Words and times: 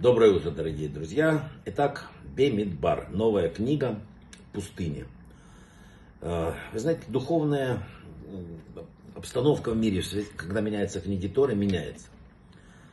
Доброе 0.00 0.32
утро, 0.32 0.50
дорогие 0.50 0.88
друзья. 0.88 1.50
Итак, 1.66 2.08
Бемидбар, 2.34 3.10
новая 3.10 3.50
книга 3.50 4.00
«Пустыня». 4.54 5.04
Э, 6.22 6.54
вы 6.72 6.78
знаете, 6.78 7.02
духовная 7.08 7.82
обстановка 9.14 9.72
в 9.72 9.76
мире, 9.76 10.02
когда 10.36 10.62
меняются 10.62 11.02
книги 11.02 11.28
Торы, 11.28 11.54
меняется. 11.54 12.06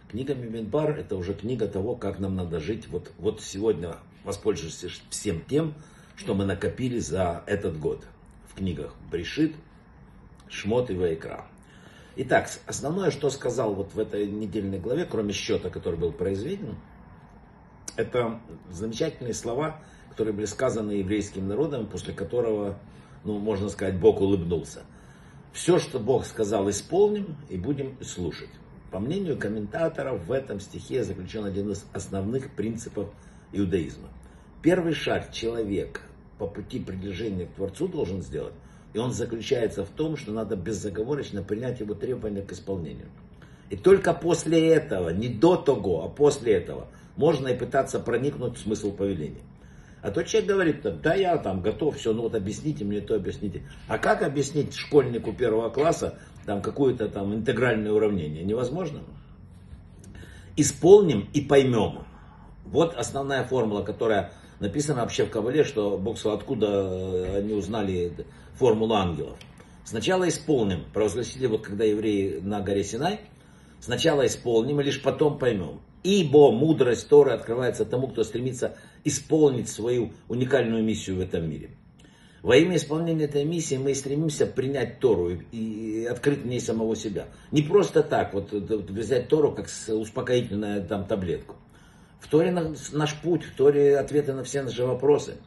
Книга 0.09 0.35
Бемидбар– 0.35 0.89
это 0.99 1.15
уже 1.15 1.33
книга 1.33 1.69
того, 1.69 1.95
как 1.95 2.19
нам 2.19 2.35
надо 2.35 2.59
жить. 2.59 2.89
Вот, 2.89 3.09
вот 3.19 3.39
сегодня 3.39 3.95
воспользуешься 4.25 4.89
всем 5.09 5.39
тем, 5.47 5.75
что 6.17 6.33
мы 6.33 6.43
накопили 6.43 6.99
за 6.99 7.41
этот 7.45 7.79
год 7.79 8.03
в 8.49 8.55
книгах 8.55 8.93
Брешит, 9.09 9.55
Шмот 10.49 10.89
и 10.89 10.93
Вайкра. 10.93 11.45
Итак, 12.17 12.49
основное, 12.65 13.11
что 13.11 13.29
сказал 13.29 13.75
вот 13.75 13.93
в 13.93 13.99
этой 13.99 14.27
недельной 14.27 14.79
главе, 14.79 15.05
кроме 15.05 15.31
счета, 15.31 15.69
который 15.69 15.97
был 15.97 16.11
произведен, 16.11 16.75
это 17.97 18.39
замечательные 18.71 19.33
слова, 19.33 19.81
которые 20.09 20.33
были 20.33 20.45
сказаны 20.45 20.91
еврейским 20.91 21.47
народом, 21.47 21.87
после 21.87 22.13
которого, 22.13 22.77
ну, 23.23 23.39
можно 23.39 23.69
сказать, 23.69 23.99
Бог 23.99 24.21
улыбнулся. 24.21 24.83
Все, 25.51 25.79
что 25.79 25.99
Бог 25.99 26.25
сказал, 26.25 26.69
исполним 26.69 27.35
и 27.49 27.57
будем 27.57 27.97
слушать. 28.03 28.49
По 28.91 28.99
мнению 28.99 29.37
комментаторов, 29.37 30.25
в 30.25 30.31
этом 30.31 30.59
стихе 30.59 31.03
заключен 31.03 31.43
один 31.43 31.71
из 31.71 31.85
основных 31.93 32.51
принципов 32.51 33.09
иудаизма. 33.51 34.07
Первый 34.61 34.93
шаг 34.93 35.31
человек 35.31 36.01
по 36.37 36.47
пути 36.47 36.79
приближения 36.79 37.47
к 37.47 37.55
Творцу 37.55 37.87
должен 37.87 38.21
сделать 38.21 38.53
и 38.97 38.99
он 38.99 39.11
заключается 39.11 39.85
в 39.85 39.89
том, 39.89 40.17
что 40.17 40.31
надо 40.31 40.55
безоговорочно 40.55 41.43
принять 41.43 41.79
его 41.79 41.93
требования 41.93 42.41
к 42.41 42.51
исполнению. 42.51 43.05
И 43.69 43.75
только 43.75 44.11
после 44.11 44.69
этого, 44.69 45.09
не 45.09 45.27
до 45.27 45.55
того, 45.55 46.03
а 46.03 46.09
после 46.09 46.53
этого, 46.53 46.87
можно 47.17 47.49
и 47.49 47.57
пытаться 47.57 47.99
проникнуть 47.99 48.57
в 48.57 48.61
смысл 48.61 48.91
повеления. 48.93 49.41
А 50.01 50.11
то 50.11 50.23
человек 50.23 50.49
говорит, 50.49 51.01
да 51.01 51.15
я 51.15 51.37
там 51.37 51.61
готов, 51.61 51.97
все, 51.97 52.13
ну 52.13 52.21
вот 52.21 52.35
объясните 52.35 52.85
мне 52.85 53.01
то, 53.01 53.15
объясните. 53.15 53.63
А 53.87 53.97
как 53.97 54.21
объяснить 54.21 54.73
школьнику 54.73 55.33
первого 55.33 55.69
класса 55.69 56.19
там 56.45 56.61
какое-то 56.61 57.09
там 57.09 57.33
интегральное 57.33 57.91
уравнение? 57.91 58.43
Невозможно. 58.43 59.01
Исполним 60.55 61.27
и 61.33 61.41
поймем. 61.41 62.05
Вот 62.65 62.95
основная 62.95 63.43
формула, 63.43 63.83
которая 63.83 64.31
написано 64.59 65.01
вообще 65.01 65.25
в 65.25 65.31
Кабале, 65.31 65.63
что 65.63 65.97
Бог 65.97 66.17
сказал, 66.17 66.37
откуда 66.37 66.67
э, 66.67 67.37
они 67.39 67.53
узнали 67.53 68.13
формулу 68.53 68.93
ангелов. 68.93 69.37
Сначала 69.83 70.27
исполним, 70.27 70.85
провозгласили, 70.93 71.47
вот 71.47 71.65
когда 71.65 71.85
евреи 71.85 72.39
на 72.39 72.61
горе 72.61 72.83
Синай, 72.83 73.21
сначала 73.79 74.25
исполним, 74.25 74.81
и 74.81 74.83
лишь 74.83 75.01
потом 75.01 75.39
поймем. 75.39 75.79
Ибо 76.03 76.51
мудрость 76.51 77.09
Торы 77.09 77.31
открывается 77.31 77.85
тому, 77.85 78.07
кто 78.07 78.23
стремится 78.23 78.77
исполнить 79.03 79.69
свою 79.69 80.13
уникальную 80.29 80.83
миссию 80.83 81.17
в 81.17 81.19
этом 81.19 81.49
мире. 81.49 81.71
Во 82.43 82.55
имя 82.55 82.77
исполнения 82.77 83.25
этой 83.25 83.43
миссии 83.43 83.75
мы 83.75 83.93
стремимся 83.95 84.45
принять 84.45 84.99
Тору 84.99 85.31
и 85.31 86.07
открыть 86.09 86.43
в 86.43 86.45
ней 86.45 86.61
самого 86.61 86.95
себя. 86.95 87.25
Не 87.51 87.61
просто 87.61 88.03
так, 88.03 88.33
вот 88.33 88.51
взять 88.51 89.27
Тору 89.27 89.51
как 89.51 89.67
успокоительную 89.89 90.85
там, 90.85 91.05
таблетку. 91.05 91.55
В 92.19 92.29
Торе 92.29 92.51
наш 92.51 93.15
путь, 93.21 93.43
в 93.43 93.55
Торе 93.55 93.97
ответы 93.97 94.33
на 94.33 94.43
все 94.43 94.61
наши 94.61 94.85
вопросы. 94.85 95.37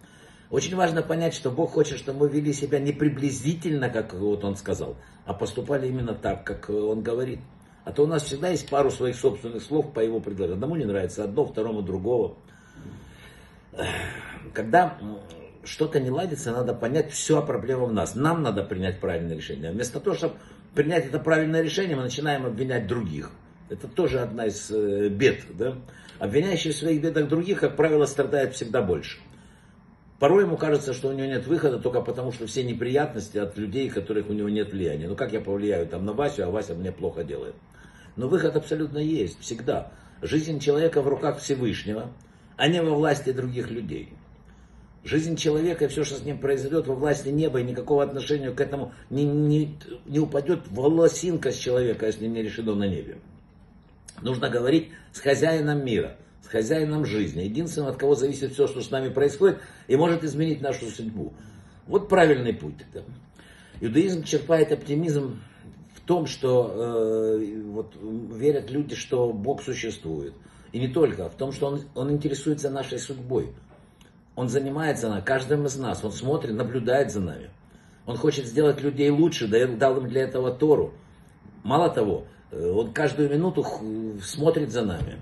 Очень 0.50 0.76
важно 0.76 1.02
понять, 1.02 1.32
что 1.32 1.50
Бог 1.50 1.70
хочет, 1.70 1.98
чтобы 1.98 2.26
мы 2.26 2.28
вели 2.28 2.52
себя 2.52 2.80
не 2.80 2.92
приблизительно, 2.92 3.88
как 3.88 4.14
вот 4.14 4.44
Он 4.44 4.56
сказал, 4.56 4.96
а 5.24 5.32
поступали 5.32 5.86
именно 5.86 6.14
так, 6.14 6.44
как 6.44 6.70
Он 6.70 7.02
говорит. 7.02 7.38
А 7.84 7.92
то 7.92 8.04
у 8.04 8.06
нас 8.06 8.24
всегда 8.24 8.48
есть 8.48 8.68
пару 8.68 8.90
своих 8.90 9.16
собственных 9.16 9.62
слов 9.62 9.92
по 9.92 10.00
Его 10.00 10.20
предложению. 10.20 10.54
Одному 10.54 10.76
не 10.76 10.84
нравится 10.84 11.24
одно, 11.24 11.46
второму 11.46 11.82
другого. 11.82 12.36
Когда 14.52 14.98
что-то 15.64 16.00
не 16.00 16.10
ладится, 16.10 16.52
надо 16.52 16.74
понять, 16.74 17.12
все 17.12 17.44
проблема 17.44 17.86
в 17.86 17.92
нас. 17.92 18.14
Нам 18.14 18.42
надо 18.42 18.64
принять 18.64 19.00
правильное 19.00 19.36
решение. 19.36 19.70
Вместо 19.70 20.00
того, 20.00 20.16
чтобы 20.16 20.34
принять 20.74 21.06
это 21.06 21.18
правильное 21.18 21.62
решение, 21.62 21.96
мы 21.96 22.02
начинаем 22.02 22.46
обвинять 22.46 22.86
других. 22.86 23.30
Это 23.68 23.86
тоже 23.86 24.20
одна 24.20 24.46
из 24.46 24.70
э, 24.70 25.08
бед. 25.08 25.44
Да? 25.56 25.76
Обвиняющий 26.18 26.72
в 26.72 26.76
своих 26.76 27.00
бедах 27.00 27.28
других, 27.28 27.60
как 27.60 27.76
правило, 27.76 28.04
страдает 28.04 28.54
всегда 28.54 28.82
больше. 28.82 29.18
Порой 30.18 30.44
ему 30.44 30.58
кажется, 30.58 30.92
что 30.92 31.08
у 31.08 31.12
него 31.12 31.26
нет 31.26 31.46
выхода 31.46 31.78
только 31.78 32.02
потому, 32.02 32.30
что 32.30 32.46
все 32.46 32.62
неприятности 32.62 33.38
от 33.38 33.56
людей, 33.56 33.88
которых 33.88 34.28
у 34.28 34.34
него 34.34 34.50
нет 34.50 34.72
влияния. 34.72 35.08
Ну 35.08 35.16
как 35.16 35.32
я 35.32 35.40
повлияю 35.40 35.86
там 35.86 36.04
на 36.04 36.12
Васю, 36.12 36.44
а 36.44 36.50
Вася 36.50 36.74
мне 36.74 36.92
плохо 36.92 37.24
делает. 37.24 37.54
Но 38.16 38.28
выход 38.28 38.56
абсолютно 38.56 38.98
есть, 38.98 39.40
всегда. 39.40 39.92
Жизнь 40.22 40.60
человека 40.60 41.02
в 41.02 41.08
руках 41.08 41.38
Всевышнего, 41.38 42.10
а 42.56 42.68
не 42.68 42.82
во 42.82 42.94
власти 42.94 43.32
других 43.32 43.70
людей. 43.70 44.12
Жизнь 45.02 45.36
человека 45.36 45.86
и 45.86 45.88
все, 45.88 46.04
что 46.04 46.16
с 46.16 46.24
ним 46.24 46.38
произойдет, 46.38 46.86
во 46.86 46.94
власти 46.94 47.28
неба, 47.28 47.60
и 47.60 47.64
никакого 47.64 48.02
отношения 48.02 48.50
к 48.50 48.60
этому 48.60 48.92
не, 49.08 49.24
не, 49.24 49.78
не 50.04 50.18
упадет 50.18 50.68
волосинка 50.68 51.52
с 51.52 51.56
человека, 51.56 52.06
если 52.06 52.26
не 52.26 52.42
решено 52.42 52.74
на 52.74 52.86
небе. 52.86 53.18
Нужно 54.20 54.50
говорить 54.50 54.90
с 55.12 55.20
хозяином 55.20 55.82
мира, 55.84 56.16
с 56.42 56.48
хозяином 56.48 57.06
жизни. 57.06 57.42
Единственным, 57.42 57.88
от 57.88 57.96
кого 57.96 58.14
зависит 58.14 58.52
все, 58.52 58.66
что 58.66 58.82
с 58.82 58.90
нами 58.90 59.08
происходит, 59.08 59.58
и 59.88 59.96
может 59.96 60.22
изменить 60.22 60.60
нашу 60.60 60.86
судьбу. 60.90 61.32
Вот 61.86 62.10
правильный 62.10 62.52
путь. 62.52 62.84
Да. 62.92 63.00
Иудаизм 63.80 64.22
черпает 64.24 64.70
оптимизм 64.70 65.40
в 66.02 66.06
том, 66.06 66.26
что 66.26 66.72
э, 66.74 67.62
вот, 67.66 67.94
верят 68.34 68.70
люди, 68.70 68.94
что 68.94 69.32
Бог 69.32 69.62
существует. 69.62 70.34
И 70.72 70.78
не 70.78 70.88
только, 70.88 71.26
а 71.26 71.28
в 71.28 71.34
том, 71.34 71.52
что 71.52 71.66
он, 71.66 71.82
он 71.94 72.10
интересуется 72.10 72.70
нашей 72.70 72.98
судьбой. 72.98 73.52
Он 74.36 74.48
занимается 74.48 75.08
на 75.08 75.20
каждым 75.20 75.66
из 75.66 75.76
нас, 75.76 76.04
он 76.04 76.12
смотрит, 76.12 76.54
наблюдает 76.54 77.10
за 77.12 77.20
нами. 77.20 77.50
Он 78.06 78.16
хочет 78.16 78.46
сделать 78.46 78.80
людей 78.80 79.10
лучше, 79.10 79.48
дал 79.48 79.98
им 79.98 80.08
для 80.08 80.22
этого 80.22 80.52
Тору. 80.52 80.92
Мало 81.62 81.90
того, 81.90 82.24
Э, 82.50 82.70
он 82.70 82.92
каждую 82.92 83.30
минуту 83.30 83.64
смотрит 84.22 84.70
за 84.70 84.82
нами. 84.82 85.16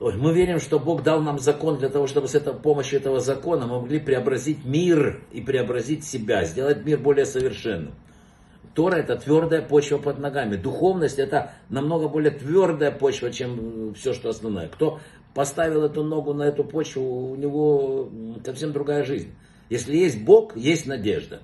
Мы 0.00 0.32
верим, 0.32 0.60
что 0.60 0.78
Бог 0.78 1.02
дал 1.02 1.20
нам 1.20 1.40
закон 1.40 1.78
для 1.78 1.88
того, 1.88 2.06
чтобы 2.06 2.28
с 2.28 2.34
этой 2.36 2.54
помощью 2.54 3.00
этого 3.00 3.18
закона 3.18 3.66
мы 3.66 3.80
могли 3.80 3.98
преобразить 3.98 4.64
мир 4.64 5.22
и 5.32 5.40
преобразить 5.40 6.04
себя, 6.04 6.44
сделать 6.44 6.84
мир 6.84 7.00
более 7.00 7.26
совершенным. 7.26 7.94
Тора 8.74 8.96
это 8.96 9.16
твердая 9.16 9.62
почва 9.62 9.98
под 9.98 10.18
ногами. 10.18 10.56
Духовность 10.56 11.18
это 11.18 11.52
намного 11.68 12.08
более 12.08 12.30
твердая 12.30 12.90
почва, 12.90 13.30
чем 13.30 13.94
все, 13.94 14.12
что 14.14 14.28
основное. 14.30 14.68
Кто 14.68 15.00
поставил 15.34 15.84
эту 15.84 16.02
ногу 16.02 16.34
на 16.34 16.44
эту 16.44 16.64
почву, 16.64 17.30
у 17.30 17.36
него 17.36 18.10
совсем 18.44 18.72
другая 18.72 19.04
жизнь. 19.04 19.34
Если 19.70 19.96
есть 19.96 20.22
Бог, 20.22 20.56
есть 20.56 20.86
надежда 20.86 21.40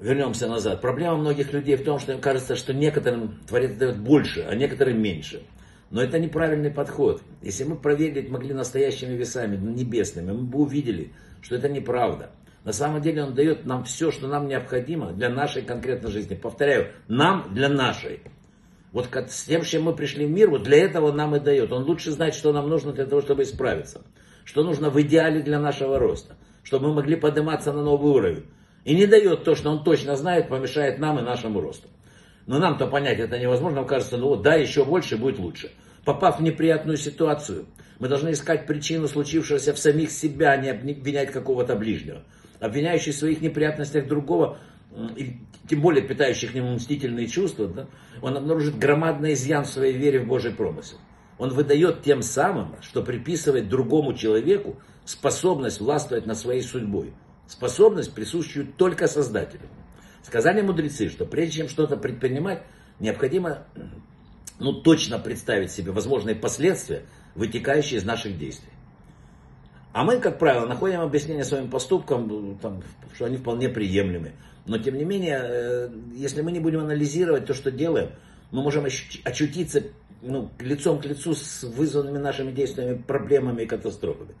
вернемся 0.00 0.48
назад. 0.48 0.80
Проблема 0.80 1.16
многих 1.16 1.52
людей 1.52 1.76
в 1.76 1.84
том, 1.84 1.98
что 1.98 2.12
им 2.12 2.20
кажется, 2.20 2.56
что 2.56 2.72
некоторым 2.72 3.38
Творец 3.46 3.76
дает 3.76 3.98
больше, 3.98 4.46
а 4.48 4.54
некоторым 4.54 5.00
меньше. 5.00 5.42
Но 5.90 6.02
это 6.02 6.18
неправильный 6.18 6.70
подход. 6.70 7.22
Если 7.42 7.64
мы 7.64 7.76
проверить 7.76 8.30
могли 8.30 8.54
настоящими 8.54 9.14
весами, 9.16 9.56
небесными, 9.56 10.32
мы 10.32 10.42
бы 10.42 10.60
увидели, 10.60 11.12
что 11.42 11.56
это 11.56 11.68
неправда. 11.68 12.30
На 12.64 12.72
самом 12.72 13.00
деле 13.00 13.24
он 13.24 13.34
дает 13.34 13.64
нам 13.64 13.84
все, 13.84 14.10
что 14.10 14.28
нам 14.28 14.46
необходимо 14.46 15.12
для 15.12 15.30
нашей 15.30 15.62
конкретной 15.62 16.10
жизни. 16.10 16.34
Повторяю, 16.34 16.88
нам 17.08 17.54
для 17.54 17.68
нашей. 17.68 18.20
Вот 18.92 19.08
с 19.14 19.44
тем, 19.44 19.62
с 19.62 19.68
чем 19.68 19.84
мы 19.84 19.94
пришли 19.94 20.26
в 20.26 20.30
мир, 20.30 20.50
вот 20.50 20.64
для 20.64 20.84
этого 20.84 21.12
нам 21.12 21.36
и 21.36 21.40
дает. 21.40 21.72
Он 21.72 21.84
лучше 21.84 22.10
знает, 22.10 22.34
что 22.34 22.52
нам 22.52 22.68
нужно 22.68 22.92
для 22.92 23.06
того, 23.06 23.22
чтобы 23.22 23.44
исправиться. 23.44 24.02
Что 24.44 24.62
нужно 24.62 24.90
в 24.90 25.00
идеале 25.00 25.40
для 25.40 25.58
нашего 25.58 25.98
роста. 25.98 26.36
Чтобы 26.62 26.88
мы 26.88 26.96
могли 26.96 27.16
подниматься 27.16 27.72
на 27.72 27.82
новый 27.82 28.12
уровень. 28.12 28.44
И 28.84 28.94
не 28.94 29.06
дает 29.06 29.44
то, 29.44 29.54
что 29.54 29.70
он 29.70 29.84
точно 29.84 30.16
знает, 30.16 30.48
помешает 30.48 30.98
нам 30.98 31.18
и 31.18 31.22
нашему 31.22 31.60
росту. 31.60 31.88
Но 32.46 32.58
нам-то 32.58 32.88
понять 32.88 33.20
это 33.20 33.38
невозможно. 33.38 33.76
Нам 33.76 33.86
кажется, 33.86 34.16
ну 34.16 34.28
вот 34.28 34.42
да, 34.42 34.54
еще 34.54 34.84
больше 34.84 35.16
будет 35.16 35.38
лучше. 35.38 35.70
Попав 36.04 36.40
в 36.40 36.42
неприятную 36.42 36.96
ситуацию, 36.96 37.66
мы 37.98 38.08
должны 38.08 38.32
искать 38.32 38.66
причину 38.66 39.06
случившегося 39.06 39.72
в 39.72 39.78
самих 39.78 40.10
себя, 40.10 40.52
а 40.52 40.56
не 40.56 40.70
обвинять 40.70 41.30
какого-то 41.30 41.76
ближнего. 41.76 42.22
Обвиняющий 42.60 43.12
в 43.12 43.16
своих 43.16 43.40
неприятностях 43.40 44.06
другого, 44.06 44.58
и 45.16 45.38
тем 45.68 45.80
более 45.80 46.06
питающий 46.06 46.48
к 46.48 46.54
нему 46.54 46.74
мстительные 46.74 47.26
чувства, 47.26 47.68
да, 47.68 47.86
он 48.22 48.36
обнаружит 48.36 48.78
громадный 48.78 49.32
изъян 49.32 49.64
в 49.64 49.68
своей 49.68 49.96
вере 49.96 50.20
в 50.20 50.26
Божий 50.26 50.52
промысел. 50.52 50.98
Он 51.38 51.50
выдает 51.50 52.02
тем 52.02 52.22
самым, 52.22 52.76
что 52.82 53.02
приписывает 53.02 53.68
другому 53.68 54.14
человеку 54.14 54.78
способность 55.04 55.80
властвовать 55.80 56.26
над 56.26 56.36
своей 56.36 56.62
судьбой 56.62 57.14
способность, 57.50 58.14
присущую 58.14 58.66
только 58.66 59.08
Создателю. 59.08 59.68
Сказали 60.22 60.62
мудрецы, 60.62 61.08
что 61.08 61.24
прежде 61.26 61.58
чем 61.58 61.68
что-то 61.68 61.96
предпринимать, 61.96 62.62
необходимо 63.00 63.64
ну, 64.58 64.72
точно 64.72 65.18
представить 65.18 65.72
себе 65.72 65.90
возможные 65.92 66.36
последствия, 66.36 67.02
вытекающие 67.34 67.98
из 67.98 68.04
наших 68.04 68.38
действий. 68.38 68.70
А 69.92 70.04
мы, 70.04 70.18
как 70.20 70.38
правило, 70.38 70.66
находим 70.66 71.00
объяснение 71.00 71.44
своим 71.44 71.68
поступкам, 71.68 72.58
там, 72.62 72.82
что 73.14 73.24
они 73.24 73.36
вполне 73.36 73.68
приемлемы. 73.68 74.32
Но, 74.66 74.78
тем 74.78 74.96
не 74.96 75.04
менее, 75.04 75.40
э, 75.42 75.90
если 76.14 76.42
мы 76.42 76.52
не 76.52 76.60
будем 76.60 76.80
анализировать 76.80 77.46
то, 77.46 77.54
что 77.54 77.70
делаем, 77.70 78.10
Мы 78.52 78.62
можем 78.62 78.84
очутиться 78.84 79.84
ну, 80.22 80.50
лицом 80.58 81.00
к 81.00 81.06
лицу 81.06 81.34
с 81.34 81.62
вызванными 81.62 82.18
нашими 82.18 82.50
действиями 82.50 83.00
проблемами 83.00 83.62
и 83.62 83.66
катастрофами. 83.66 84.34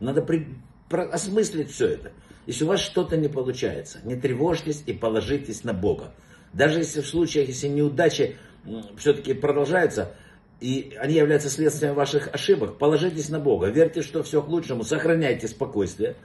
Надо 0.00 0.20
при, 0.22 0.46
про, 0.88 1.04
осмыслить 1.04 1.70
все 1.70 1.88
это. 1.88 2.12
Если 2.46 2.64
у 2.64 2.68
вас 2.68 2.80
что-то 2.80 3.16
не 3.16 3.28
получается, 3.28 4.00
не 4.04 4.16
тревожьтесь 4.16 4.82
и 4.86 4.92
положитесь 4.92 5.64
на 5.64 5.72
Бога. 5.72 6.12
Даже 6.52 6.80
если 6.80 7.00
в 7.00 7.06
случаях, 7.06 7.48
если 7.48 7.68
неудачи 7.68 8.36
все-таки 8.96 9.34
продолжаются, 9.34 10.14
и 10.60 10.96
они 10.98 11.14
являются 11.14 11.48
следствием 11.50 11.94
ваших 11.94 12.28
ошибок, 12.32 12.78
положитесь 12.78 13.28
на 13.28 13.40
Бога, 13.40 13.68
верьте, 13.68 14.02
что 14.02 14.22
все 14.22 14.42
к 14.42 14.48
лучшему, 14.48 14.84
сохраняйте 14.84 15.48
спокойствие. 15.48 16.16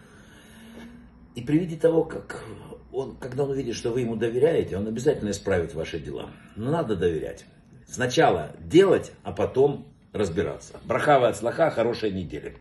И 1.36 1.42
при 1.42 1.60
виде 1.60 1.76
того, 1.76 2.04
как 2.04 2.44
он, 2.92 3.16
когда 3.18 3.44
он 3.44 3.52
увидит, 3.52 3.76
что 3.76 3.92
вы 3.92 4.02
ему 4.02 4.16
доверяете, 4.16 4.78
он 4.78 4.88
обязательно 4.88 5.32
исправит 5.32 5.74
ваши 5.74 6.00
дела. 6.00 6.32
Но 6.56 6.72
надо 6.72 6.96
доверять. 6.96 7.46
Сначала 7.88 8.52
делать, 8.60 9.12
а 9.24 9.32
потом 9.32 9.88
разбираться. 10.12 10.80
Брахава 10.86 11.30
от 11.30 11.38
слаха, 11.38 11.70
хорошей 11.70 12.12
недели. 12.12 12.56